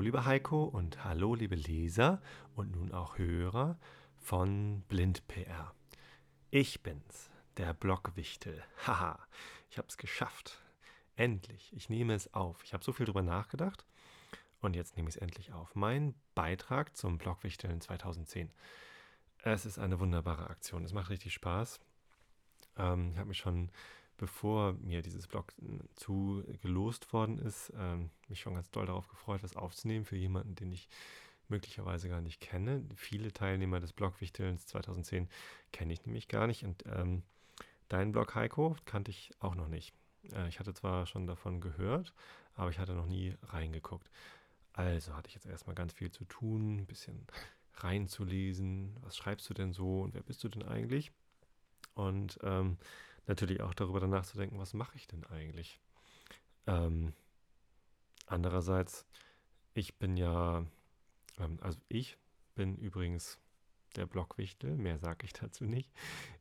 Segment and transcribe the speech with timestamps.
[0.00, 2.22] Hallo liebe Heiko und hallo liebe Leser
[2.54, 3.78] und nun auch Hörer
[4.16, 5.74] von Blind PR.
[6.50, 7.28] Ich bin's,
[7.58, 8.64] der Blockwichtel.
[8.86, 9.18] Haha,
[9.68, 10.58] ich hab's geschafft.
[11.16, 12.64] Endlich, ich nehme es auf.
[12.64, 13.84] Ich habe so viel drüber nachgedacht
[14.62, 15.74] und jetzt nehme ich es endlich auf.
[15.74, 18.50] Mein Beitrag zum Blockwichteln 2010.
[19.42, 20.82] Es ist eine wunderbare Aktion.
[20.82, 21.78] Es macht richtig Spaß.
[22.78, 23.70] Ähm, ich habe mich schon
[24.20, 29.42] bevor mir dieses Blog äh, zugelost worden ist, ähm, mich schon ganz doll darauf gefreut,
[29.42, 30.90] was aufzunehmen für jemanden, den ich
[31.48, 32.84] möglicherweise gar nicht kenne.
[32.94, 35.26] Viele Teilnehmer des Blogwichtelns 2010
[35.72, 36.64] kenne ich nämlich gar nicht.
[36.64, 37.22] Und ähm,
[37.88, 39.94] deinen Blog, Heiko, kannte ich auch noch nicht.
[40.34, 42.12] Äh, ich hatte zwar schon davon gehört,
[42.54, 44.10] aber ich hatte noch nie reingeguckt.
[44.74, 47.26] Also hatte ich jetzt erstmal ganz viel zu tun, ein bisschen
[47.76, 48.94] reinzulesen.
[49.00, 51.10] Was schreibst du denn so und wer bist du denn eigentlich?
[51.94, 52.76] Und ähm,
[53.30, 55.80] natürlich auch darüber nachzudenken, was mache ich denn eigentlich?
[56.66, 57.14] Ähm,
[58.26, 59.06] andererseits,
[59.72, 60.66] ich bin ja,
[61.38, 62.18] ähm, also ich
[62.54, 63.38] bin übrigens
[63.96, 65.90] der Blockwichtel, mehr sage ich dazu nicht.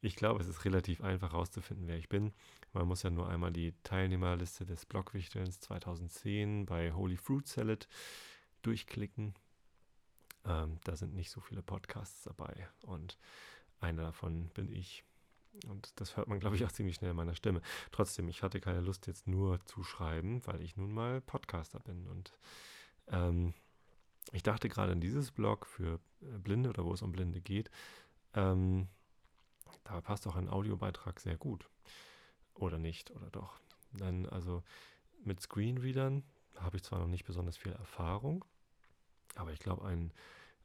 [0.02, 2.34] Ich glaube, es ist relativ einfach herauszufinden, wer ich bin.
[2.74, 7.88] Man muss ja nur einmal die Teilnehmerliste des Blockwichtelns 2010 bei Holy Fruit Salad
[8.64, 9.36] durchklicken.
[10.46, 13.20] Ähm, da sind nicht so viele Podcasts dabei und
[13.80, 15.04] einer davon bin ich.
[15.68, 17.62] Und das hört man, glaube ich, auch ziemlich schnell in meiner Stimme.
[17.92, 22.08] Trotzdem, ich hatte keine Lust, jetzt nur zu schreiben, weil ich nun mal Podcaster bin.
[22.08, 22.34] Und
[23.08, 23.54] ähm,
[24.32, 27.70] ich dachte gerade an dieses Blog für äh, Blinde oder wo es um Blinde geht,
[28.34, 28.88] ähm,
[29.84, 31.70] da passt auch ein Audiobeitrag sehr gut.
[32.54, 33.60] Oder nicht, oder doch.
[33.94, 34.64] Dann, also
[35.24, 36.24] mit Screenreadern
[36.58, 38.46] habe ich zwar noch nicht besonders viel Erfahrung,
[39.36, 40.12] aber ich glaube, ein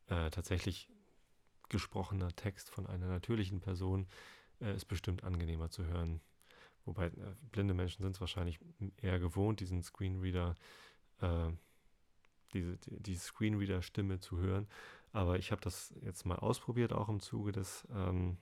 [0.09, 0.89] äh, tatsächlich
[1.69, 4.07] gesprochener Text von einer natürlichen Person
[4.61, 6.21] äh, ist bestimmt angenehmer zu hören.
[6.85, 8.59] Wobei äh, blinde Menschen sind es wahrscheinlich
[9.01, 10.55] eher gewohnt, diesen Screenreader,
[11.21, 11.51] äh,
[12.53, 14.69] diese, die Screenreader-Stimme zu hören.
[15.13, 18.37] Aber ich habe das jetzt mal ausprobiert, auch im Zuge des, ähm,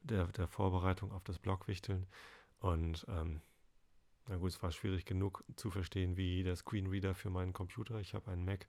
[0.00, 2.06] der, der Vorbereitung auf das Blogwichteln.
[2.60, 3.40] Und ähm,
[4.26, 8.14] na gut, es war schwierig genug zu verstehen, wie der Screenreader für meinen Computer, ich
[8.14, 8.66] habe einen Mac,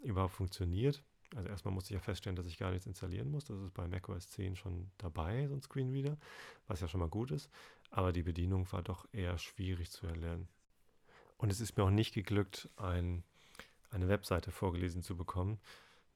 [0.00, 1.02] überhaupt funktioniert.
[1.34, 3.44] Also erstmal musste ich ja feststellen, dass ich gar nichts installieren muss.
[3.44, 6.16] Das ist bei macOS 10 schon dabei, so ein Screenreader,
[6.66, 7.50] was ja schon mal gut ist.
[7.90, 10.48] Aber die Bedienung war doch eher schwierig zu erlernen.
[11.36, 13.24] Und es ist mir auch nicht geglückt, ein,
[13.90, 15.58] eine Webseite vorgelesen zu bekommen.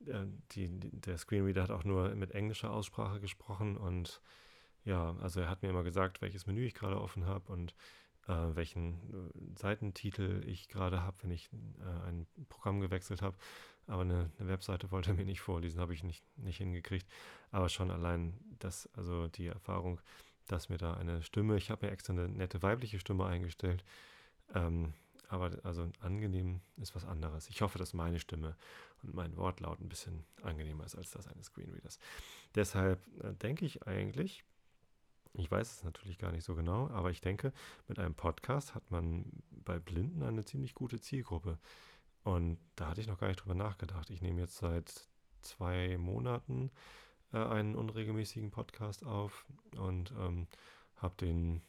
[0.07, 4.21] Äh, die, der Screenreader hat auch nur mit englischer Aussprache gesprochen und
[4.85, 7.75] ja, also er hat mir immer gesagt, welches Menü ich gerade offen habe und
[8.29, 11.51] äh, welchen äh, Seitentitel ich gerade habe, wenn ich
[11.81, 13.37] äh, ein Programm gewechselt habe.
[13.87, 17.07] Aber eine, eine, Webseite wollte er mir nicht vorlesen, habe ich nicht, nicht hingekriegt.
[17.51, 20.01] Aber schon allein das, also die Erfahrung,
[20.49, 23.85] dass mir da eine Stimme, ich habe mir extra eine nette weibliche Stimme eingestellt,
[24.55, 24.93] ähm,
[25.29, 27.49] aber also angenehm ist was anderes.
[27.49, 28.57] Ich hoffe, dass meine Stimme
[29.03, 31.99] und mein Wortlaut ein bisschen angenehmer ist als das eines Screenreaders.
[32.55, 34.45] Deshalb äh, denke ich eigentlich,
[35.35, 37.53] ich weiß es natürlich gar nicht so genau, aber ich denke,
[37.89, 41.59] mit einem Podcast hat man bei Blinden eine ziemlich gute Zielgruppe.
[42.27, 44.11] Und da hatte ich noch gar nicht drüber nachgedacht.
[44.11, 45.09] Ich nehme jetzt seit
[45.43, 46.73] zwei Monaten
[47.33, 50.49] äh, einen unregelmäßigen Podcast auf und ähm,
[50.97, 51.63] habe den,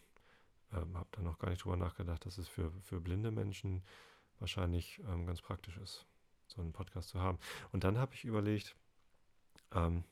[0.74, 3.84] ähm, habe da noch gar nicht drüber nachgedacht, dass es für, für blinde Menschen
[4.40, 6.08] wahrscheinlich ähm, ganz praktisch ist,
[6.48, 7.38] so einen Podcast zu haben.
[7.72, 8.76] Und dann habe ich überlegt,
[9.76, 10.06] ähm,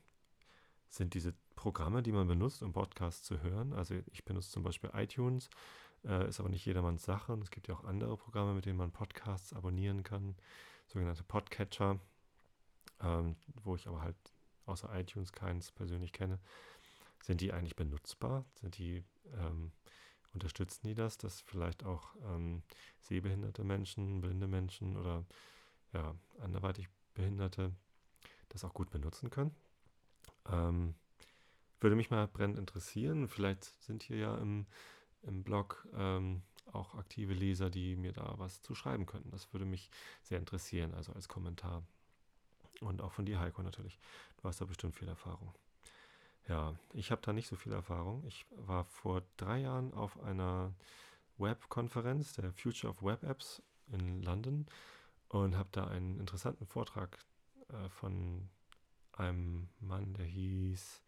[0.90, 3.72] sind diese Programme, die man benutzt, um Podcasts zu hören.
[3.72, 5.50] Also ich benutze zum Beispiel iTunes,
[6.04, 7.32] äh, ist aber nicht jedermanns Sache.
[7.32, 10.36] Und es gibt ja auch andere Programme, mit denen man Podcasts abonnieren kann,
[10.86, 11.98] sogenannte Podcatcher,
[13.00, 14.16] ähm, wo ich aber halt
[14.66, 16.38] außer iTunes keins persönlich kenne.
[17.22, 18.44] Sind die eigentlich benutzbar?
[18.54, 19.04] Sind die,
[19.38, 19.72] ähm,
[20.32, 22.62] unterstützen die das, dass vielleicht auch ähm,
[23.00, 25.24] sehbehinderte Menschen, blinde Menschen oder
[25.92, 27.72] ja, anderweitig Behinderte
[28.50, 29.54] das auch gut benutzen können?
[30.50, 30.94] Ähm,
[31.80, 33.28] würde mich mal brennend interessieren.
[33.28, 34.66] Vielleicht sind hier ja im,
[35.26, 36.42] im Blog ähm,
[36.72, 39.30] auch aktive Leser, die mir da was zu schreiben könnten.
[39.30, 39.90] Das würde mich
[40.22, 41.82] sehr interessieren, also als Kommentar.
[42.80, 43.98] Und auch von dir, Heiko, natürlich.
[44.36, 45.54] Du hast da bestimmt viel Erfahrung.
[46.48, 48.24] Ja, ich habe da nicht so viel Erfahrung.
[48.26, 50.74] Ich war vor drei Jahren auf einer
[51.38, 54.66] Webkonferenz, der Future of Web Apps in London
[55.28, 57.18] und habe da einen interessanten Vortrag
[57.68, 58.48] äh, von
[59.12, 61.02] einem Mann, der hieß,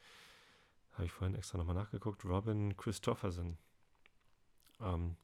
[0.92, 3.58] habe ich vorhin extra nochmal nachgeguckt, Robin Christopherson.
[4.80, 5.16] Ähm,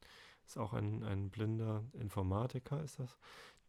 [0.45, 3.17] ist auch ein, ein blinder Informatiker, ist das,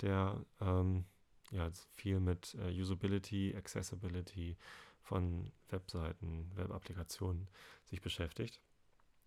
[0.00, 1.04] der ähm,
[1.50, 4.56] ja, viel mit äh, Usability, Accessibility
[5.00, 7.48] von Webseiten, Webapplikationen
[7.84, 8.60] sich beschäftigt.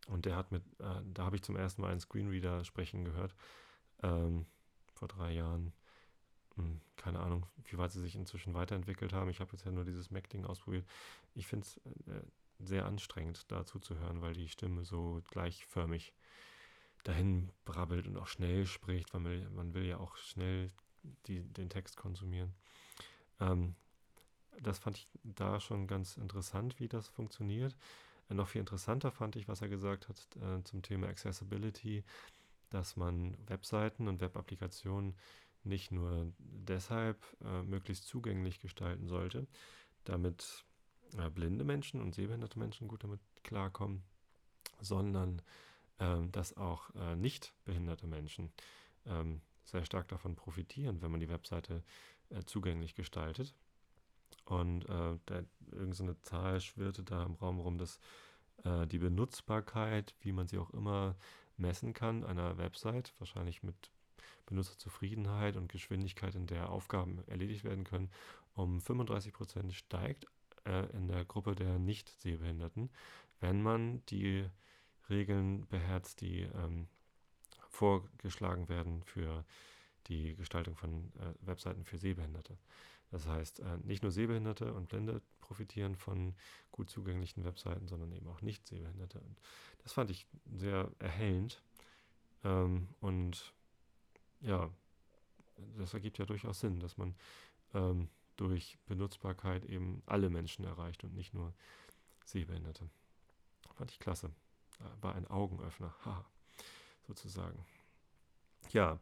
[0.07, 3.35] Und der hat mit, äh, da habe ich zum ersten Mal einen Screenreader sprechen gehört,
[4.03, 4.45] ähm,
[4.93, 5.73] vor drei Jahren.
[6.55, 9.29] Hm, keine Ahnung, wie weit sie sich inzwischen weiterentwickelt haben.
[9.29, 10.85] Ich habe jetzt ja nur dieses Mac-Ding ausprobiert.
[11.35, 11.77] Ich finde es
[12.07, 12.21] äh,
[12.59, 16.13] sehr anstrengend, da zuzuhören, weil die Stimme so gleichförmig
[17.03, 20.69] dahin brabbelt und auch schnell spricht, weil man, will ja auch schnell
[21.27, 22.53] die, den Text konsumieren.
[23.39, 23.75] Ähm,
[24.61, 27.75] das fand ich da schon ganz interessant, wie das funktioniert.
[28.29, 32.03] Äh, noch viel interessanter fand ich, was er gesagt hat äh, zum Thema Accessibility,
[32.69, 35.15] dass man Webseiten und Webapplikationen
[35.63, 39.47] nicht nur deshalb äh, möglichst zugänglich gestalten sollte,
[40.03, 40.65] damit
[41.17, 44.03] äh, blinde Menschen und sehbehinderte Menschen gut damit klarkommen,
[44.81, 45.41] sondern
[46.31, 48.51] dass auch äh, nicht behinderte Menschen
[49.05, 51.83] ähm, sehr stark davon profitieren, wenn man die Webseite
[52.29, 53.53] äh, zugänglich gestaltet.
[54.45, 57.99] Und äh, da, irgendeine Zahl schwirrte da im Raum rum, dass
[58.63, 61.15] äh, die Benutzbarkeit, wie man sie auch immer
[61.57, 63.91] messen kann, einer Website, wahrscheinlich mit
[64.45, 68.09] Benutzerzufriedenheit und Geschwindigkeit, in der Aufgaben erledigt werden können,
[68.55, 70.25] um 35 Prozent steigt
[70.65, 72.89] äh, in der Gruppe der nicht Sehbehinderten,
[73.39, 74.49] wenn man die
[75.09, 76.87] Regeln beherzt, die ähm,
[77.69, 79.45] vorgeschlagen werden für
[80.07, 82.57] die Gestaltung von äh, Webseiten für Sehbehinderte.
[83.11, 86.35] Das heißt, äh, nicht nur Sehbehinderte und Blinde profitieren von
[86.71, 89.19] gut zugänglichen Webseiten, sondern eben auch nicht Sehbehinderte.
[89.19, 89.41] Und
[89.83, 91.61] das fand ich sehr erhellend.
[92.43, 93.53] Ähm, und
[94.41, 94.69] ja,
[95.77, 97.15] das ergibt ja durchaus Sinn, dass man
[97.73, 101.53] ähm, durch Benutzbarkeit eben alle Menschen erreicht und nicht nur
[102.25, 102.89] Sehbehinderte.
[103.75, 104.31] Fand ich klasse.
[105.01, 106.25] War ein Augenöffner, haha,
[107.07, 107.65] sozusagen.
[108.71, 108.99] Ja,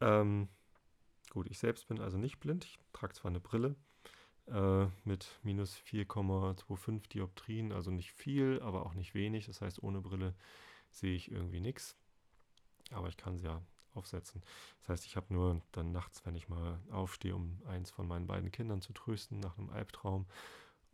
[0.00, 0.48] ähm,
[1.30, 2.64] gut, ich selbst bin also nicht blind.
[2.64, 3.76] Ich trage zwar eine Brille
[4.46, 9.46] äh, mit minus 4,25 Dioptrien, also nicht viel, aber auch nicht wenig.
[9.46, 10.34] Das heißt, ohne Brille
[10.90, 11.96] sehe ich irgendwie nichts.
[12.90, 13.62] Aber ich kann sie ja
[13.94, 14.42] aufsetzen.
[14.80, 18.26] Das heißt, ich habe nur dann nachts, wenn ich mal aufstehe, um eins von meinen
[18.26, 20.26] beiden Kindern zu trösten nach einem Albtraum,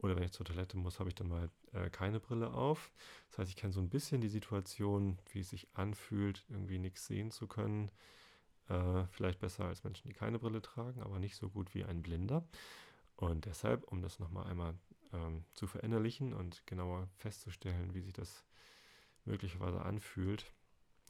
[0.02, 2.90] oder wenn ich zur Toilette muss, habe ich dann mal äh, keine Brille auf.
[3.28, 7.06] Das heißt, ich kenne so ein bisschen die Situation, wie es sich anfühlt, irgendwie nichts
[7.06, 7.90] sehen zu können.
[8.68, 12.02] Äh, vielleicht besser als Menschen, die keine Brille tragen, aber nicht so gut wie ein
[12.02, 12.46] Blinder.
[13.16, 14.74] Und deshalb, um das nochmal einmal
[15.12, 18.46] ähm, zu verinnerlichen und genauer festzustellen, wie sich das
[19.24, 20.46] möglicherweise anfühlt.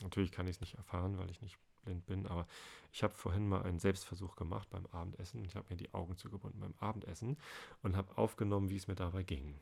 [0.02, 2.46] Natürlich kann ich es nicht erfahren, weil ich nicht blind bin, aber
[2.92, 5.44] ich habe vorhin mal einen Selbstversuch gemacht beim Abendessen.
[5.44, 7.36] Ich habe mir die Augen zugebunden beim Abendessen
[7.82, 9.58] und habe aufgenommen, wie es mir dabei ging.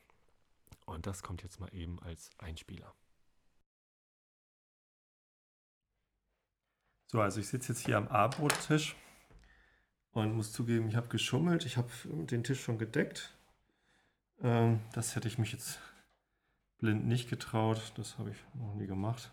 [0.87, 2.95] Und das kommt jetzt mal eben als Einspieler.
[7.11, 8.95] So, also ich sitze jetzt hier am Abendbrottisch
[10.13, 11.65] und muss zugeben, ich habe geschummelt.
[11.65, 13.35] Ich habe den Tisch schon gedeckt.
[14.43, 15.79] Ähm, das hätte ich mich jetzt
[16.79, 17.93] blind nicht getraut.
[17.97, 19.33] Das habe ich noch nie gemacht.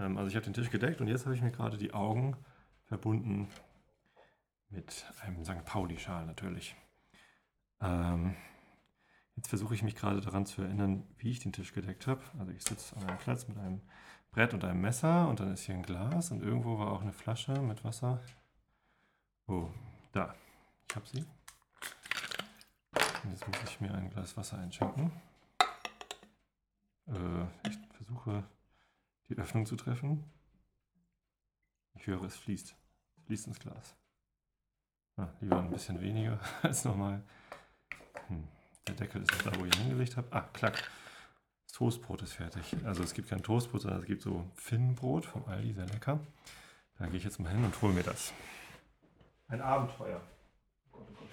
[0.00, 2.36] Ähm, also ich habe den Tisch gedeckt und jetzt habe ich mir gerade die Augen
[2.86, 3.48] verbunden
[4.70, 5.64] mit einem St.
[5.64, 6.74] Pauli-Schal natürlich.
[7.80, 8.34] Ähm,
[9.36, 12.22] jetzt versuche ich mich gerade daran zu erinnern, wie ich den Tisch gedeckt habe.
[12.38, 13.80] Also ich sitze an einem Platz mit einem
[14.32, 17.12] Brett und einem Messer und dann ist hier ein Glas und irgendwo war auch eine
[17.12, 18.22] Flasche mit Wasser.
[19.46, 19.68] Oh,
[20.12, 20.34] da.
[20.88, 21.24] Ich habe sie.
[23.22, 25.10] Und jetzt muss ich mir ein Glas Wasser einschenken.
[27.08, 28.44] Äh, ich versuche
[29.30, 30.24] die Öffnung zu treffen.
[31.94, 32.74] Ich höre, es fließt.
[33.16, 33.96] Es fließt ins Glas.
[35.16, 37.22] Ah, lieber ein bisschen weniger als normal.
[38.26, 38.46] Hm.
[38.86, 40.26] Der Deckel ist da, wo ich ihn hingelegt habe.
[40.32, 40.90] Ah, klack.
[41.66, 42.76] Das Toastbrot ist fertig.
[42.84, 46.18] Also es gibt kein Toastbrot, sondern es gibt so Finnbrot vom Aldi, sehr lecker.
[46.98, 48.32] Da gehe ich jetzt mal hin und hole mir das.
[49.48, 50.20] Ein Abenteuer.
[50.92, 51.28] Oh Gott, oh Gott.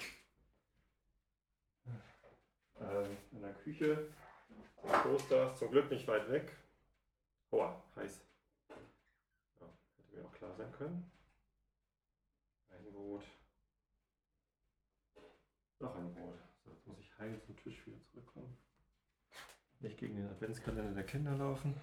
[2.79, 4.09] Ähm, in der Küche.
[4.83, 6.55] Der Toaster ist zum Glück nicht weit weg.
[7.57, 8.21] Boah, heiß.
[8.69, 9.65] Ja,
[9.97, 11.11] hätte mir auch klar sein können.
[12.69, 13.23] Ein Brot.
[15.79, 16.37] Noch ein Brot.
[16.63, 18.55] So, jetzt muss ich heil zum Tisch wieder zurückkommen.
[19.79, 21.73] Nicht gegen den Adventskalender der Kinder laufen.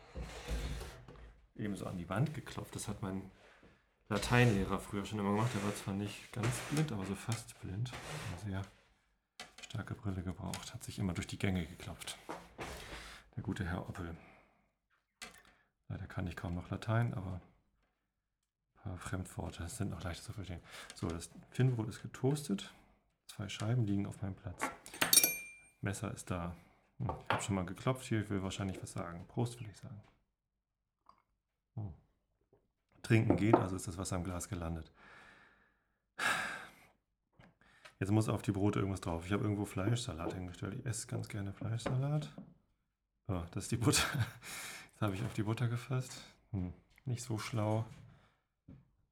[1.57, 2.77] Ebenso an die Wand geklopft.
[2.77, 3.33] Das hat mein
[4.09, 5.53] Lateinlehrer früher schon immer gemacht.
[5.57, 7.91] Der war zwar nicht ganz blind, aber so fast blind.
[8.29, 8.63] Eine sehr
[9.61, 10.73] starke Brille gebraucht.
[10.73, 12.17] Hat sich immer durch die Gänge geklopft.
[13.35, 14.17] Der gute Herr Oppel.
[15.95, 20.61] Leider kann ich kaum noch Latein, aber ein paar Fremdworte sind noch leichter zu verstehen.
[20.97, 22.75] So, das Finnbrot ist getoastet.
[23.29, 24.69] Zwei Scheiben liegen auf meinem Platz.
[25.83, 26.57] Messer ist da.
[26.99, 29.25] Hm, ich habe schon mal geklopft hier, ich will wahrscheinlich was sagen.
[29.29, 30.03] Prost, will ich sagen.
[31.77, 31.95] Hm.
[33.03, 34.91] Trinken geht, also ist das Wasser im Glas gelandet.
[38.01, 39.25] Jetzt muss auf die Brote irgendwas drauf.
[39.27, 40.75] Ich habe irgendwo Fleischsalat hingestellt.
[40.75, 42.35] Ich esse ganz gerne Fleischsalat.
[43.29, 44.03] Oh, das ist die Butter.
[44.95, 46.21] Jetzt habe ich auf die Butter gefasst.
[46.53, 46.73] Hm,
[47.05, 47.85] nicht so schlau.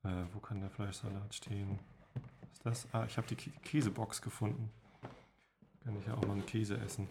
[0.04, 1.80] Äh, wo kann der Fleischsalat stehen?
[2.40, 2.94] Was ist das?
[2.94, 4.70] Ah, ich habe die Käsebox gefunden.
[5.82, 7.08] Kann ich ja auch mal einen Käse essen,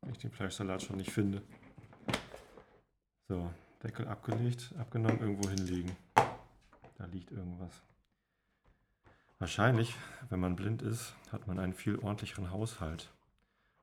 [0.00, 1.42] wenn ich den Fleischsalat schon nicht finde.
[3.28, 3.52] So,
[3.84, 5.96] Deckel abgelegt, abgenommen, irgendwo hinlegen.
[6.98, 7.82] Da liegt irgendwas.
[9.38, 9.94] Wahrscheinlich,
[10.28, 13.12] wenn man blind ist, hat man einen viel ordentlicheren Haushalt.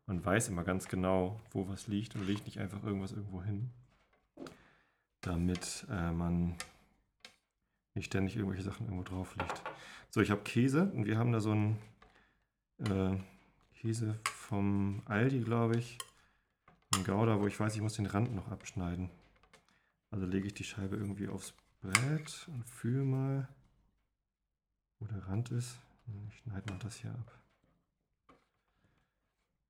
[0.08, 3.72] Man weiß immer ganz genau, wo was liegt und legt nicht einfach irgendwas irgendwo hin,
[5.24, 6.56] damit äh, man
[7.96, 9.64] nicht ständig irgendwelche Sachen irgendwo drauf liegt.
[10.10, 11.80] So, ich habe Käse und wir haben da so einen
[12.80, 13.18] äh,
[13.74, 15.98] Käse vom Aldi, glaube ich.
[16.96, 19.10] Ein Gouda, wo ich weiß, ich muss den Rand noch abschneiden.
[20.12, 23.48] Also lege ich die Scheibe irgendwie aufs Brett und fühle mal,
[25.00, 25.78] wo der Rand ist.
[26.30, 27.40] Ich schneide mal das hier ab.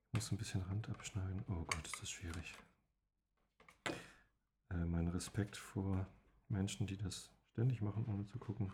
[0.08, 1.44] Ich muss ein bisschen Rand abschneiden.
[1.48, 2.54] Oh Gott, ist das schwierig.
[5.14, 6.08] Respekt vor
[6.50, 8.74] Menschen, die das ständig machen, ohne zu gucken,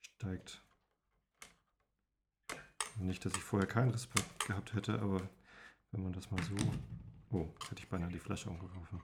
[0.00, 0.62] steigt.
[2.98, 5.28] Nicht, dass ich vorher keinen Respekt gehabt hätte, aber
[5.90, 6.56] wenn man das mal so...
[7.30, 9.02] Oh, hätte ich beinahe die Flasche umgeworfen.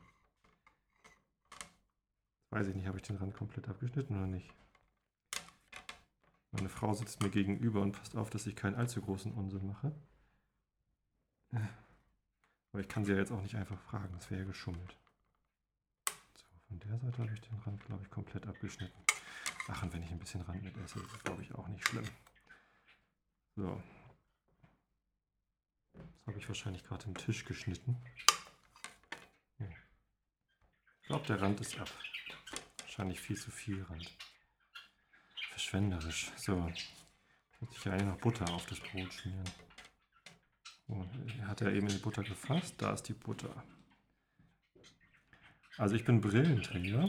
[2.50, 4.54] Weiß ich nicht, habe ich den Rand komplett abgeschnitten oder nicht?
[6.52, 9.92] Meine Frau sitzt mir gegenüber und passt auf, dass ich keinen allzu großen Unsinn mache.
[11.50, 14.96] Aber ich kann sie ja jetzt auch nicht einfach fragen, das wäre ja geschummelt.
[16.72, 18.98] So, von der Seite habe ich den Rand, glaube ich, komplett abgeschnitten.
[19.68, 21.86] Ach, und wenn ich ein bisschen Rand mit esse, ist das, glaube ich, auch nicht
[21.86, 22.08] schlimm.
[23.56, 23.82] So.
[25.92, 27.96] Das habe ich wahrscheinlich gerade im Tisch geschnitten.
[29.58, 31.90] Ich glaube, der Rand ist ab.
[32.78, 34.10] Wahrscheinlich viel zu viel Rand.
[35.50, 36.32] Verschwenderisch.
[36.36, 36.66] So.
[37.60, 39.50] Jetzt ich ja eigentlich noch Butter auf das Brot schmieren.
[40.88, 41.04] Oh,
[41.46, 42.74] hat er eben in die Butter gefasst?
[42.78, 43.62] Da ist die Butter.
[45.78, 47.08] Also ich bin Brillenträger.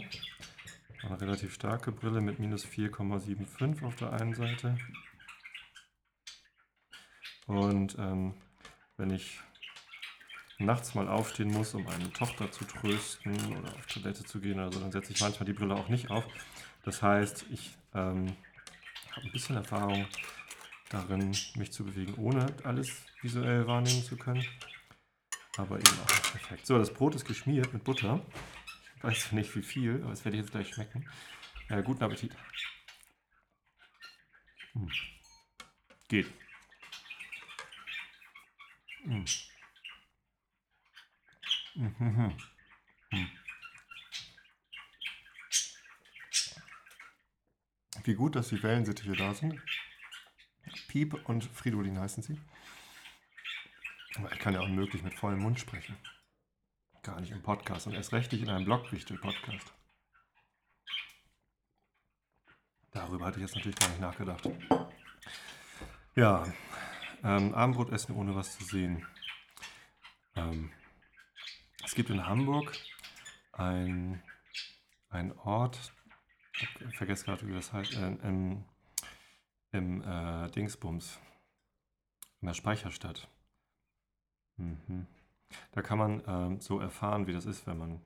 [1.03, 4.77] Eine relativ starke Brille mit minus 4,75 auf der einen Seite.
[7.45, 8.33] Und ähm,
[8.95, 9.39] wenn ich
[10.59, 14.71] nachts mal aufstehen muss, um eine Tochter zu trösten oder auf Toilette zu gehen oder
[14.71, 16.25] so, dann setze ich manchmal die Brille auch nicht auf.
[16.83, 18.35] Das heißt, ich ähm,
[19.11, 20.05] habe ein bisschen Erfahrung
[20.89, 24.45] darin, mich zu bewegen, ohne alles visuell wahrnehmen zu können.
[25.57, 26.65] Aber eben auch perfekt.
[26.65, 28.25] So, das Brot ist geschmiert mit Butter.
[28.97, 31.07] Ich weiß nicht wie viel, aber das werde ich jetzt gleich schmecken.
[31.69, 32.35] Äh, guten Appetit.
[34.73, 34.91] Hm.
[36.07, 36.27] Geht.
[39.03, 39.25] Hm.
[41.75, 42.37] Mhm.
[43.09, 43.29] Hm.
[48.03, 49.61] Wie gut, dass die Wellensittiche da sind.
[50.87, 52.39] Piep und Fridolin heißen sie.
[54.15, 55.97] Aber ich kann ja unmöglich mit vollem Mund sprechen.
[57.01, 59.73] Gar nicht im Podcast und erst recht nicht in einem Blogwichtel-Podcast.
[62.91, 64.47] Darüber hatte ich jetzt natürlich gar nicht nachgedacht.
[66.15, 66.45] Ja,
[67.23, 69.05] ähm, Abendbrot essen ohne was zu sehen.
[70.35, 70.71] Ähm,
[71.83, 72.71] es gibt in Hamburg
[73.51, 74.21] ein,
[75.43, 75.93] Ort,
[76.53, 78.65] ich vergesse gerade, wie das heißt, äh, im,
[79.71, 81.19] im äh, Dingsbums,
[82.41, 83.27] in der Speicherstadt.
[84.57, 85.07] Mhm.
[85.71, 88.01] Da kann man ähm, so erfahren, wie das ist, wenn man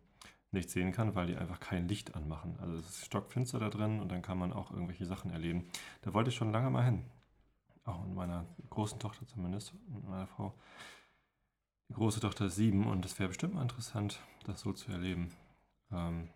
[0.51, 2.57] nichts sehen kann, weil die einfach kein Licht anmachen.
[2.59, 5.69] Also es ist stockfinster da drin und dann kann man auch irgendwelche Sachen erleben.
[6.01, 7.05] Da wollte ich schon lange mal hin.
[7.83, 10.53] Auch mit meiner großen Tochter zumindest, mit meiner Frau.
[11.89, 15.31] Die große Tochter ist sieben und es wäre bestimmt mal interessant, das so zu erleben.
[15.91, 16.29] Ähm,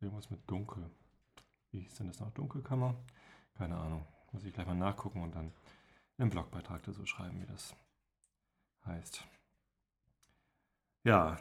[0.00, 0.90] irgendwas mit Dunkel.
[1.70, 2.30] Wie hieß denn das noch?
[2.32, 2.94] Dunkelkammer?
[3.54, 4.06] Keine Ahnung.
[4.32, 5.52] Muss ich gleich mal nachgucken und dann
[6.18, 7.74] im Blogbeitrag dazu schreiben, wie das
[8.86, 9.24] heißt.
[11.04, 11.38] Ja,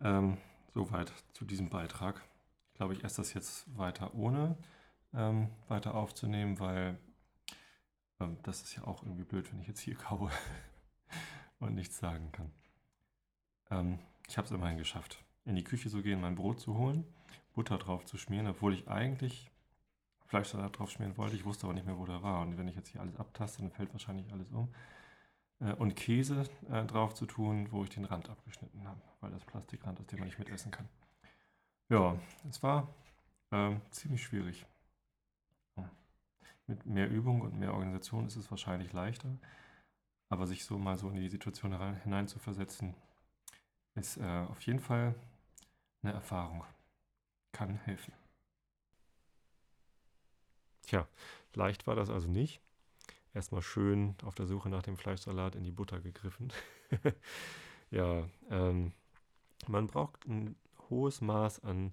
[0.00, 0.38] ähm,
[0.74, 2.22] soweit zu diesem Beitrag.
[2.68, 4.56] Ich glaube, ich esse das jetzt weiter ohne
[5.14, 6.98] ähm, weiter aufzunehmen, weil
[8.20, 10.30] ähm, das ist ja auch irgendwie blöd, wenn ich jetzt hier kaue
[11.60, 12.50] und nichts sagen kann.
[13.70, 17.04] Ähm, ich habe es immerhin geschafft, in die Küche zu gehen, mein Brot zu holen,
[17.54, 19.50] Butter drauf zu schmieren, obwohl ich eigentlich
[20.26, 21.36] Fleischsalat drauf schmieren wollte.
[21.36, 22.40] Ich wusste aber nicht mehr, wo der war.
[22.40, 24.72] Und wenn ich jetzt hier alles abtaste, dann fällt wahrscheinlich alles um.
[25.62, 29.44] Äh, und Käse äh, drauf zu tun, wo ich den Rand abgeschnitten habe, weil das
[29.44, 30.88] Plastikrand ist, den man nicht mitessen kann.
[31.88, 32.88] Ja, es war
[33.50, 34.66] äh, ziemlich schwierig.
[36.68, 39.28] Mit mehr Übung und mehr Organisation ist es wahrscheinlich leichter.
[40.28, 42.94] Aber sich so mal so in die Situation hineinzuversetzen,
[43.94, 45.14] ist äh, auf jeden Fall
[46.02, 46.64] eine Erfahrung.
[47.50, 48.14] Kann helfen.
[50.82, 51.06] Tja,
[51.52, 52.62] leicht war das also nicht.
[53.34, 56.52] Erstmal schön auf der Suche nach dem Fleischsalat in die Butter gegriffen.
[57.90, 58.92] ja, ähm,
[59.66, 60.56] man braucht ein
[60.90, 61.92] hohes Maß an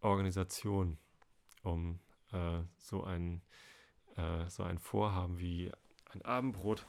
[0.00, 0.98] Organisation,
[1.62, 1.98] um
[2.32, 3.42] äh, so ein
[4.16, 5.70] äh, so ein Vorhaben wie
[6.12, 6.86] ein Abendbrot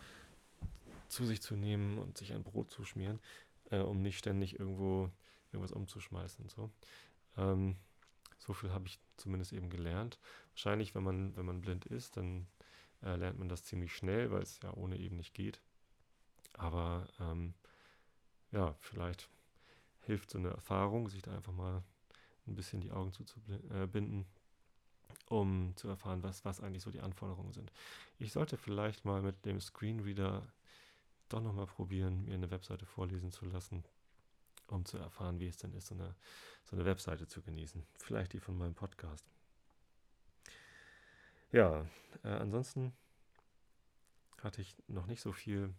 [1.08, 3.20] zu sich zu nehmen und sich ein Brot zu schmieren,
[3.70, 5.10] äh, um nicht ständig irgendwo
[5.52, 6.50] irgendwas umzuschmeißen.
[6.50, 6.70] So,
[7.38, 7.76] ähm,
[8.38, 10.20] so viel habe ich zumindest eben gelernt.
[10.52, 12.48] Wahrscheinlich, wenn man, wenn man blind ist, dann
[13.04, 15.62] äh, lernt man das ziemlich schnell, weil es ja ohne eben nicht geht.
[16.54, 17.54] Aber ähm,
[18.52, 19.30] ja, vielleicht
[20.02, 21.84] hilft so eine Erfahrung, sich da einfach mal
[22.48, 24.26] ein bisschen die Augen zuzubinden, äh,
[25.30, 27.72] um zu erfahren, was, was eigentlich so die Anforderungen sind.
[28.18, 30.48] Ich sollte vielleicht mal mit dem Screenreader
[31.30, 33.84] doch nochmal probieren, mir eine Webseite vorlesen zu lassen,
[34.68, 36.16] um zu erfahren, wie es denn ist, so eine,
[36.64, 37.86] so eine Webseite zu genießen.
[38.00, 39.26] Vielleicht die von meinem Podcast.
[41.52, 41.86] Ja,
[42.24, 42.94] äh, ansonsten
[44.42, 45.74] hatte ich noch nicht so viel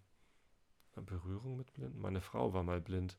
[0.97, 2.01] Berührung mit Blinden.
[2.01, 3.17] Meine Frau war mal blind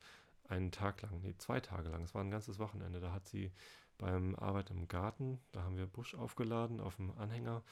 [0.47, 2.03] einen Tag lang, nee, zwei Tage lang.
[2.03, 2.99] Es war ein ganzes Wochenende.
[2.99, 3.51] Da hat sie
[3.97, 7.63] beim Arbeit im Garten, da haben wir Busch aufgeladen auf dem Anhänger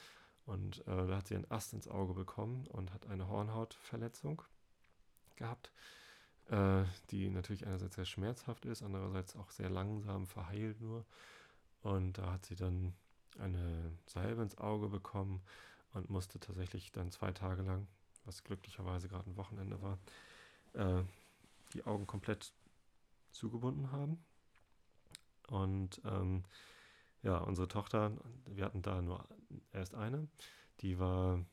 [0.44, 4.42] und äh, da hat sie einen Ast ins Auge bekommen und hat eine Hornhautverletzung
[5.36, 5.72] gehabt,
[6.50, 11.04] äh, die natürlich einerseits sehr schmerzhaft ist, andererseits auch sehr langsam verheilt nur.
[11.82, 12.94] Und da hat sie dann
[13.38, 15.42] eine Salbe ins Auge bekommen
[15.92, 17.86] und musste tatsächlich dann zwei Tage lang,
[18.24, 19.98] was glücklicherweise gerade ein Wochenende war,
[20.74, 21.02] äh,
[21.72, 22.52] die Augen komplett
[23.32, 24.22] zugebunden haben.
[25.48, 26.44] Und ähm,
[27.22, 28.12] ja, unsere Tochter,
[28.46, 29.26] wir hatten da nur
[29.72, 30.28] erst eine,
[30.80, 31.44] die war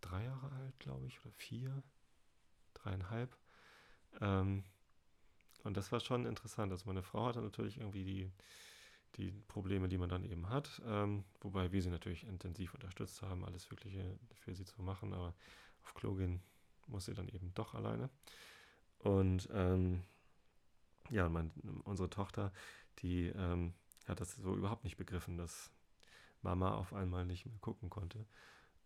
[0.00, 1.82] drei Jahre alt, glaube ich, oder vier,
[2.74, 3.36] dreieinhalb.
[4.20, 4.64] Ähm,
[5.64, 6.72] und das war schon interessant.
[6.72, 8.32] Also meine Frau hatte natürlich irgendwie die,
[9.16, 13.44] die Probleme, die man dann eben hat, ähm, wobei wir sie natürlich intensiv unterstützt haben,
[13.44, 15.34] alles Wirkliche für sie zu machen, aber
[15.82, 16.40] auf Klo gehen
[16.86, 18.10] muss sie dann eben doch alleine.
[18.98, 20.02] Und ähm,
[21.10, 21.50] ja, mein,
[21.84, 22.52] unsere Tochter,
[23.00, 23.74] die ähm,
[24.06, 25.70] hat das so überhaupt nicht begriffen, dass
[26.42, 28.26] Mama auf einmal nicht mehr gucken konnte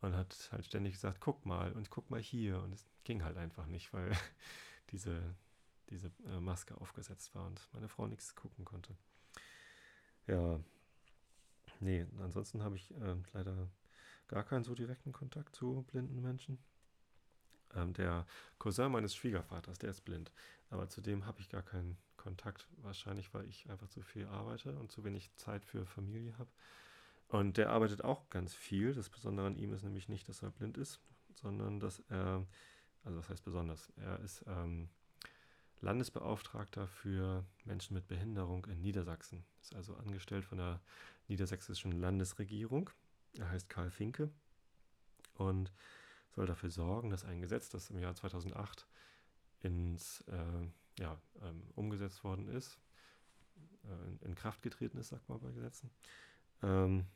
[0.01, 3.37] und hat halt ständig gesagt, guck mal und guck mal hier und es ging halt
[3.37, 4.11] einfach nicht, weil
[4.91, 5.35] diese,
[5.91, 8.97] diese äh, Maske aufgesetzt war und meine Frau nichts gucken konnte.
[10.27, 10.61] Ja,
[11.81, 13.69] nee, ansonsten habe ich äh, leider
[14.29, 16.59] gar keinen so direkten Kontakt zu blinden Menschen.
[17.75, 18.27] Ähm, der
[18.59, 20.33] Cousin meines Schwiegervaters, der ist blind,
[20.71, 24.79] aber zu dem habe ich gar keinen Kontakt, wahrscheinlich weil ich einfach zu viel arbeite
[24.79, 26.51] und zu wenig Zeit für Familie habe.
[27.29, 28.95] Und der arbeitet auch ganz viel.
[28.95, 31.01] Das Besondere an ihm ist nämlich nicht, dass er blind ist,
[31.35, 32.47] sondern dass er,
[33.05, 34.89] also was heißt besonders, er ist ähm,
[35.83, 39.45] Landesbeauftragter für Menschen mit Behinderung in Niedersachsen.
[39.61, 40.81] Ist also angestellt von der
[41.29, 42.91] niedersächsischen Landesregierung.
[43.37, 44.31] Er heißt Karl Finke
[45.35, 45.73] und
[46.31, 48.87] soll dafür sorgen, dass ein Gesetz, das im Jahr 2008
[49.61, 50.69] ins, äh,
[51.01, 52.79] ja, ähm, umgesetzt worden ist,
[53.85, 55.91] äh, in, Kraft getreten ist, sagt man bei Gesetzen,
[56.63, 57.07] ähm,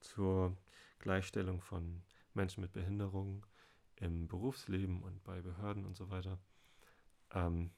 [0.00, 0.56] zur
[0.98, 2.02] Gleichstellung von
[2.34, 3.46] Menschen mit Behinderung
[3.96, 6.38] im Berufsleben und bei Behörden und so weiter.
[7.32, 7.70] Ähm,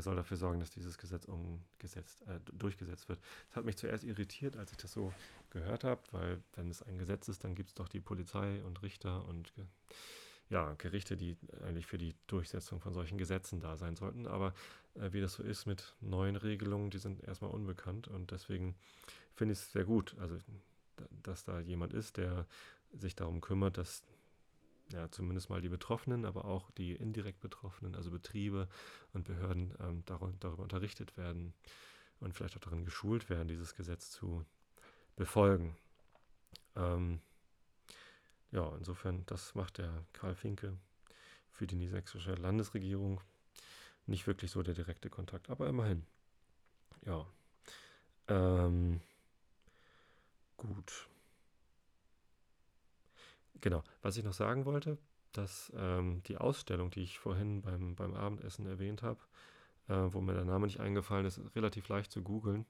[0.00, 3.20] er soll dafür sorgen, dass dieses Gesetz umgesetzt, äh, durchgesetzt wird.
[3.48, 5.12] Das hat mich zuerst irritiert, als ich das so
[5.50, 8.82] gehört habe, weil wenn es ein Gesetz ist, dann gibt es doch die Polizei und
[8.82, 9.52] Richter und
[10.48, 14.26] ja, Gerichte, die eigentlich für die Durchsetzung von solchen Gesetzen da sein sollten.
[14.26, 14.54] Aber
[14.94, 18.76] äh, wie das so ist mit neuen Regelungen, die sind erstmal unbekannt und deswegen
[19.34, 20.38] finde ich es sehr gut, also
[21.22, 22.46] dass da jemand ist, der
[22.92, 24.02] sich darum kümmert, dass
[24.92, 28.68] ja, zumindest mal die Betroffenen, aber auch die indirekt Betroffenen, also Betriebe
[29.12, 31.54] und Behörden, ähm, darüber, darüber unterrichtet werden
[32.20, 34.44] und vielleicht auch darin geschult werden, dieses Gesetz zu
[35.16, 35.76] befolgen.
[36.76, 37.20] Ähm,
[38.52, 40.76] ja, insofern, das macht der Karl Finke
[41.52, 43.20] für die niedersächsische Landesregierung.
[44.06, 46.04] Nicht wirklich so der direkte Kontakt, aber immerhin.
[47.04, 47.26] Ja.
[48.28, 49.00] Ähm,
[50.56, 51.09] gut.
[53.60, 54.98] Genau, was ich noch sagen wollte,
[55.32, 59.20] dass ähm, die Ausstellung, die ich vorhin beim, beim Abendessen erwähnt habe,
[59.88, 62.66] äh, wo mir der Name nicht eingefallen ist, relativ leicht zu googeln.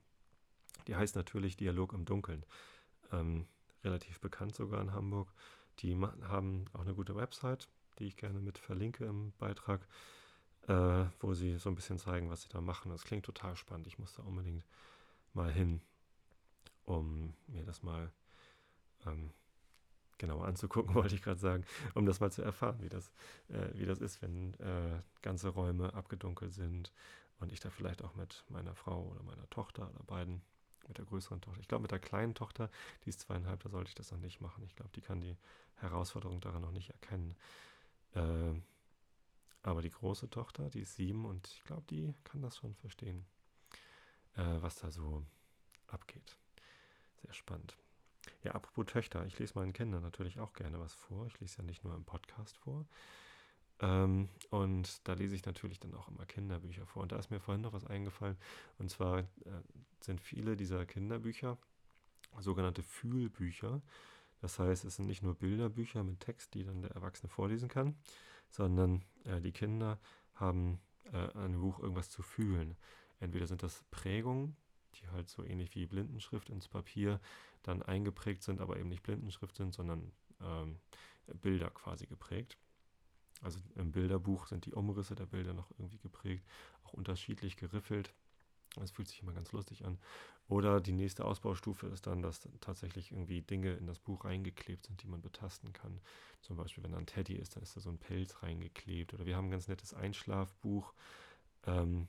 [0.87, 2.45] Die heißt natürlich Dialog im Dunkeln.
[3.13, 3.47] Ähm,
[3.85, 5.33] relativ bekannt sogar in Hamburg.
[5.81, 9.87] Die haben auch eine gute Website, die ich gerne mit verlinke im Beitrag,
[10.69, 12.91] äh, wo sie so ein bisschen zeigen, was sie da machen.
[12.91, 13.87] Das klingt total spannend.
[13.87, 14.65] Ich muss da unbedingt
[15.33, 15.81] mal hin,
[16.85, 18.13] um mir das mal
[19.07, 19.31] ähm,
[20.21, 23.11] genauer anzugucken, wollte ich gerade sagen, um das mal zu erfahren, wie das,
[23.49, 26.93] äh, wie das ist, wenn äh, ganze Räume abgedunkelt sind
[27.41, 30.43] und ich da vielleicht auch mit meiner Frau oder meiner Tochter oder beiden,
[30.87, 32.69] mit der größeren Tochter, ich glaube mit der kleinen Tochter,
[33.05, 34.65] die ist zweieinhalb, da sollte ich das noch nicht machen.
[34.65, 35.37] Ich glaube, die kann die
[35.77, 37.37] Herausforderung daran noch nicht erkennen.
[38.15, 38.61] Äh,
[39.63, 43.25] aber die große Tochter, die ist sieben und ich glaube, die kann das schon verstehen,
[44.37, 45.25] äh, was da so
[45.87, 46.37] abgeht.
[47.23, 47.77] Sehr spannend.
[48.43, 51.27] Ja, apropos Töchter, ich lese meinen Kindern natürlich auch gerne was vor.
[51.27, 52.87] Ich lese ja nicht nur im Podcast vor.
[53.81, 57.03] Ähm, und da lese ich natürlich dann auch immer Kinderbücher vor.
[57.03, 58.37] Und da ist mir vorhin noch was eingefallen.
[58.79, 59.25] Und zwar äh,
[60.01, 61.59] sind viele dieser Kinderbücher
[62.39, 63.83] sogenannte Fühlbücher.
[64.41, 67.97] Das heißt, es sind nicht nur Bilderbücher mit Text, die dann der Erwachsene vorlesen kann,
[68.51, 69.99] sondern äh, die Kinder
[70.35, 70.81] haben
[71.13, 72.77] äh, an dem Buch irgendwas zu fühlen.
[73.19, 74.57] Entweder sind das Prägungen,
[75.01, 77.21] die halt so ähnlich wie Blindenschrift ins Papier
[77.63, 80.79] dann eingeprägt sind, aber eben nicht Blindenschrift sind, sondern ähm,
[81.41, 82.57] Bilder quasi geprägt.
[83.43, 86.45] Also im Bilderbuch sind die Umrisse der Bilder noch irgendwie geprägt,
[86.85, 88.13] auch unterschiedlich geriffelt.
[88.77, 89.99] Das fühlt sich immer ganz lustig an.
[90.49, 95.03] Oder die nächste Ausbaustufe ist dann, dass tatsächlich irgendwie Dinge in das Buch reingeklebt sind,
[95.03, 96.01] die man betasten kann.
[96.41, 99.15] Zum Beispiel, wenn da ein Teddy ist, dann ist da so ein Pelz reingeklebt.
[99.15, 100.93] Oder wir haben ein ganz nettes Einschlafbuch,
[101.67, 102.09] ähm,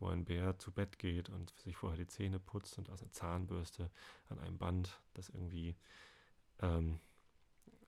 [0.00, 3.12] wo ein Bär zu Bett geht und sich vorher die Zähne putzt und aus einer
[3.12, 3.90] Zahnbürste
[4.28, 5.76] an einem Band, das irgendwie
[6.60, 6.98] ähm,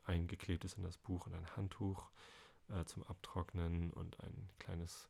[0.05, 2.11] eingeklebt ist in das Buch und ein Handtuch
[2.69, 5.09] äh, zum Abtrocknen und ein kleines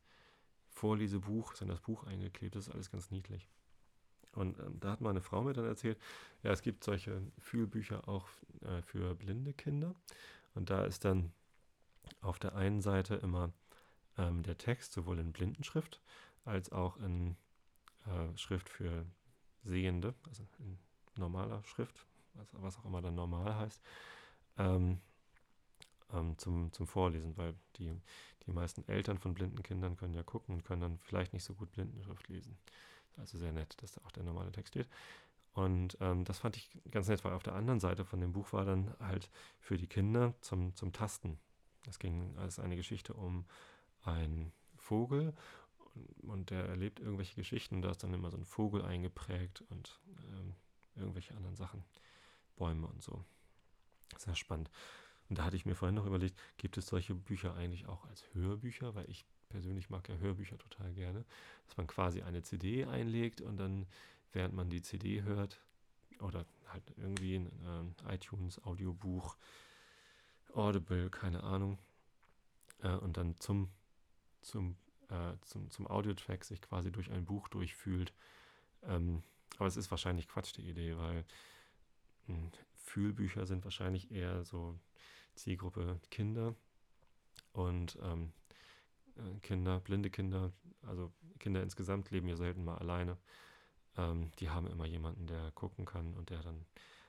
[0.68, 2.54] Vorlesebuch ist in das Buch eingeklebt.
[2.56, 3.48] Das ist alles ganz niedlich.
[4.32, 5.98] Und ähm, da hat meine Frau mir dann erzählt,
[6.42, 8.28] ja, es gibt solche Fühlbücher auch
[8.62, 9.94] äh, für blinde Kinder.
[10.54, 11.32] Und da ist dann
[12.20, 13.52] auf der einen Seite immer
[14.18, 16.00] ähm, der Text, sowohl in Blindenschrift
[16.44, 17.36] als auch in
[18.06, 19.06] äh, Schrift für
[19.64, 20.78] Sehende, also in
[21.16, 23.80] normaler Schrift, was, was auch immer dann normal heißt.
[24.58, 25.00] Ähm,
[26.12, 27.94] ähm, zum, zum Vorlesen, weil die,
[28.46, 31.54] die meisten Eltern von blinden Kindern können ja gucken und können dann vielleicht nicht so
[31.54, 32.58] gut Blindenschrift lesen.
[33.16, 34.88] Also sehr nett, dass da auch der normale Text steht.
[35.54, 38.52] Und ähm, das fand ich ganz nett, weil auf der anderen Seite von dem Buch
[38.52, 41.38] war dann halt für die Kinder zum, zum Tasten.
[41.86, 43.44] Es ging als eine Geschichte um
[44.02, 45.34] einen Vogel
[46.22, 47.82] und, der erlebt irgendwelche Geschichten.
[47.82, 50.00] Da ist dann immer so ein Vogel eingeprägt und
[50.32, 50.54] ähm,
[50.96, 51.84] irgendwelche anderen Sachen,
[52.56, 53.24] Bäume und so.
[54.18, 54.70] Sehr spannend.
[55.28, 58.24] Und da hatte ich mir vorhin noch überlegt, gibt es solche Bücher eigentlich auch als
[58.34, 58.94] Hörbücher?
[58.94, 61.24] Weil ich persönlich mag ja Hörbücher total gerne,
[61.66, 63.86] dass man quasi eine CD einlegt und dann,
[64.32, 65.60] während man die CD hört,
[66.20, 69.36] oder halt irgendwie ein äh, iTunes, Audiobuch,
[70.54, 71.78] Audible, keine Ahnung,
[72.82, 73.70] äh, und dann zum,
[74.40, 74.76] zum,
[75.12, 78.12] äh, zum, zum Audiotrack sich quasi durch ein Buch durchfühlt.
[78.84, 79.22] Ähm,
[79.58, 81.24] aber es ist wahrscheinlich Quatsch, die Idee, weil
[82.26, 84.78] mh, hm, Fühlbücher sind wahrscheinlich eher so
[85.34, 86.54] Zielgruppe Kinder
[87.52, 88.32] und ähm,
[89.16, 90.52] äh, Kinder, blinde Kinder,
[90.86, 93.18] also Kinder insgesamt leben ja selten mal alleine.
[93.96, 96.64] Ähm, die haben immer jemanden, der gucken kann und der dann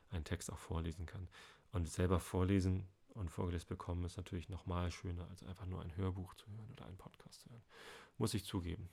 [0.09, 1.27] einen Text auch vorlesen kann.
[1.71, 6.33] Und selber vorlesen und vorgelesen bekommen ist natürlich nochmal schöner, als einfach nur ein Hörbuch
[6.35, 7.63] zu hören oder einen Podcast zu hören.
[8.17, 8.89] Muss ich zugeben.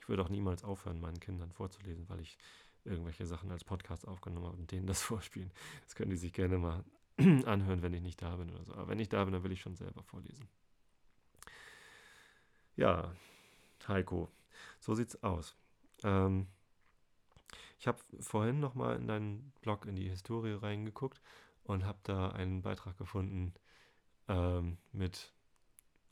[0.00, 2.38] Ich würde auch niemals aufhören, meinen Kindern vorzulesen, weil ich
[2.84, 5.50] irgendwelche Sachen als Podcast aufgenommen habe und denen das vorspielen.
[5.84, 6.84] Das können die sich gerne mal
[7.18, 8.74] anhören, wenn ich nicht da bin oder so.
[8.74, 10.48] Aber wenn ich da bin, dann will ich schon selber vorlesen.
[12.76, 13.14] Ja,
[13.86, 14.30] Heiko,
[14.80, 15.54] so sieht's aus.
[16.02, 16.46] Ähm,
[17.78, 21.20] ich habe vorhin nochmal in deinen Blog in die Historie reingeguckt
[21.64, 23.54] und habe da einen Beitrag gefunden
[24.28, 25.32] ähm, mit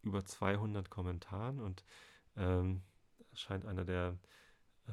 [0.02, 1.84] über 200 Kommentaren und
[2.36, 2.82] ähm,
[3.34, 4.18] scheint einer der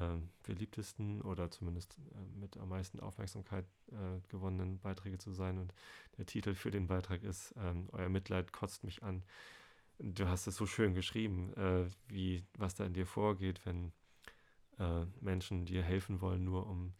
[0.00, 5.58] ähm, beliebtesten oder zumindest äh, mit am meisten Aufmerksamkeit äh, gewonnenen Beiträge zu sein.
[5.58, 5.72] Und
[6.18, 9.24] der Titel für den Beitrag ist ähm, Euer Mitleid kotzt mich an.
[9.98, 13.92] Du hast es so schön geschrieben, äh, wie was da in dir vorgeht, wenn
[14.78, 16.94] äh, Menschen dir helfen wollen, nur um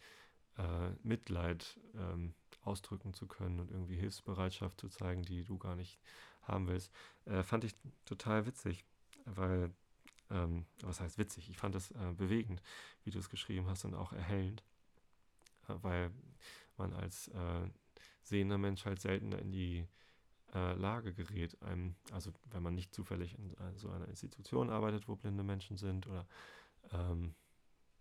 [0.57, 5.99] äh, Mitleid ähm, ausdrücken zu können und irgendwie Hilfsbereitschaft zu zeigen, die du gar nicht
[6.43, 6.93] haben willst.
[7.25, 8.85] Äh, fand ich total witzig,
[9.25, 9.71] weil
[10.31, 12.63] ähm, was heißt witzig, ich fand es äh, bewegend,
[13.05, 14.63] wie du es geschrieben hast und auch erhellend,
[15.69, 16.11] äh, weil
[16.77, 17.69] man als äh,
[18.23, 19.87] sehender Mensch halt seltener in die
[20.55, 25.09] äh, Lage gerät, einem, also wenn man nicht zufällig in äh, so einer Institution arbeitet,
[25.09, 26.27] wo blinde Menschen sind oder
[26.93, 27.35] ähm,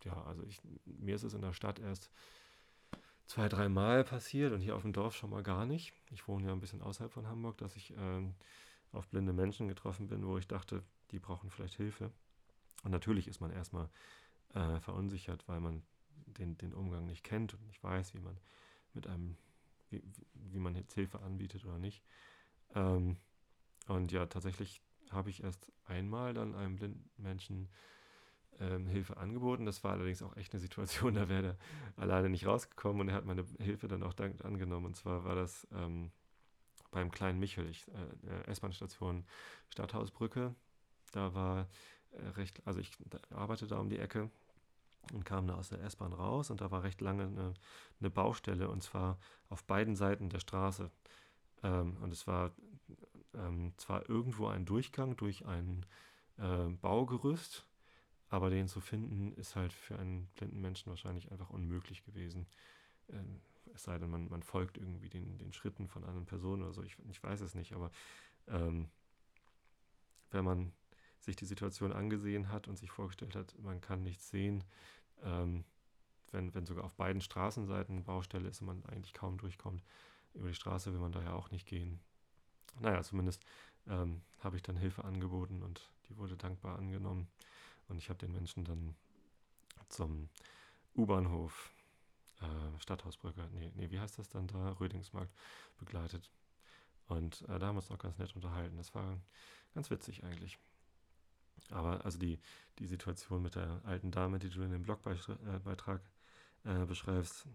[0.04, 2.12] ja, also ich, mir ist es in der Stadt erst
[3.28, 5.94] zwei, dreimal passiert und hier auf dem Dorf schon mal gar nicht.
[6.12, 8.34] Ich wohne ja ein bisschen außerhalb von Hamburg, dass ich ähm,
[8.94, 12.12] auf blinde Menschen getroffen bin, wo ich dachte, die brauchen vielleicht Hilfe.
[12.84, 13.90] Und natürlich ist man erstmal
[14.54, 15.84] äh, verunsichert, weil man
[16.26, 18.38] den, den Umgang nicht kennt und nicht weiß, wie man
[18.94, 19.38] mit einem,
[19.90, 20.02] wie,
[20.34, 22.04] wie man jetzt Hilfe anbietet oder nicht.
[22.76, 23.18] Ähm,
[23.88, 27.70] und ja, tatsächlich habe ich erst einmal dann einem blinden Menschen
[28.60, 29.66] ähm, Hilfe angeboten.
[29.66, 31.58] Das war allerdings auch echt eine Situation, da wäre
[31.96, 34.86] er alleine nicht rausgekommen und er hat meine Hilfe dann auch dankend angenommen.
[34.86, 36.12] Und zwar war das ähm,
[36.92, 39.26] beim kleinen Michel, ich, äh, S-Bahn-Station
[39.70, 40.56] Stadthausbrücke.
[41.12, 41.68] Da war
[42.12, 42.92] äh, recht, also ich
[43.30, 44.30] arbeite da um die Ecke
[45.14, 47.54] und kam da aus der S-Bahn raus und da war recht lange eine,
[48.00, 49.18] eine, Baustelle und zwar
[49.50, 50.92] auf beiden Seiten der Straße.
[51.64, 52.52] Ähm, und es war
[53.34, 55.86] ähm, zwar irgendwo ein Durchgang durch ein
[56.38, 57.67] äh, Baugerüst,
[58.30, 62.46] aber den zu finden ist halt für einen blinden Menschen wahrscheinlich einfach unmöglich gewesen.
[63.10, 63.42] Ähm,
[63.74, 66.84] es sei denn, man, man folgt irgendwie den, den Schritten von anderen Personen oder so.
[66.84, 67.92] Ich, ich weiß es nicht, aber
[68.48, 68.90] ähm,
[70.32, 70.74] wenn man
[71.20, 74.64] sich die Situation angesehen hat und sich vorgestellt hat, man kann nichts sehen,
[75.24, 75.64] ähm,
[76.32, 79.84] wenn, wenn sogar auf beiden Straßenseiten Baustelle ist und man eigentlich kaum durchkommt,
[80.34, 82.00] über die Straße will man daher auch nicht gehen.
[82.80, 83.44] Naja, zumindest
[83.88, 87.28] ähm, habe ich dann Hilfe angeboten und die wurde dankbar angenommen.
[87.88, 88.96] Und ich habe den Menschen dann
[89.90, 90.30] zum
[90.96, 91.72] U-Bahnhof,
[92.42, 94.72] äh, Stadthausbrücke, nee, nee, wie heißt das dann da?
[94.74, 95.34] Rödingsmarkt
[95.80, 96.30] begleitet.
[97.08, 98.78] Und äh, da haben wir uns auch ganz nett unterhalten.
[98.78, 99.18] Das war
[99.74, 100.58] ganz witzig eigentlich.
[101.72, 102.40] Aber also die,
[102.80, 106.02] die Situation mit der alten Dame, die du in dem Blogbeitrag
[106.64, 107.48] äh, beschreibst,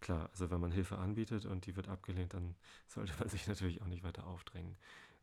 [0.00, 2.54] klar, also wenn man Hilfe anbietet und die wird abgelehnt, dann
[2.88, 4.76] sollte man sich natürlich auch nicht weiter aufdrängen.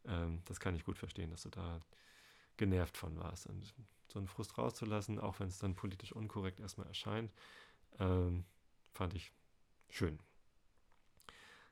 [0.06, 1.82] Ähm, das kann ich gut verstehen, dass du da
[2.58, 3.48] genervt von warst.
[3.48, 3.74] Und
[4.12, 7.32] so einen Frust rauszulassen, auch wenn es dann politisch unkorrekt erstmal erscheint,
[8.00, 8.46] ähm,
[8.92, 9.34] fand ich
[9.90, 10.20] schön.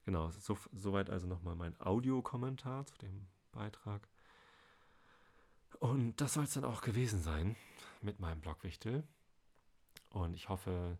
[0.05, 4.07] Genau, so, soweit also nochmal mein Audiokommentar zu dem Beitrag.
[5.79, 7.55] Und das soll es dann auch gewesen sein
[8.01, 9.03] mit meinem Blogwichtel.
[10.09, 10.97] Und ich hoffe,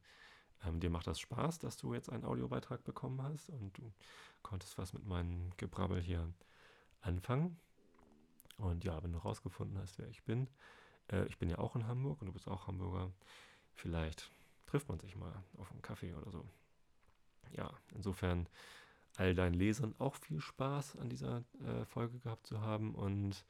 [0.65, 3.93] ähm, dir macht das Spaß, dass du jetzt einen Audiobeitrag bekommen hast und du
[4.43, 6.31] konntest was mit meinem Gebrabbel hier
[7.01, 7.57] anfangen.
[8.57, 10.49] Und ja, wenn du rausgefunden hast, wer ich bin,
[11.11, 13.11] äh, ich bin ja auch in Hamburg und du bist auch Hamburger,
[13.75, 14.31] vielleicht
[14.65, 16.45] trifft man sich mal auf einen Kaffee oder so.
[17.51, 18.47] Ja, insofern
[19.15, 23.45] all deinen Lesern auch viel Spaß an dieser äh, Folge gehabt zu haben und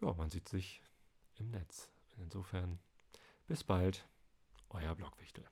[0.00, 0.82] ja, man sieht sich
[1.38, 1.90] im Netz.
[2.18, 2.78] Insofern
[3.46, 4.06] bis bald,
[4.70, 5.44] euer Blogwichtel.